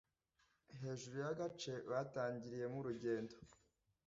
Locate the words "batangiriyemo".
1.89-2.75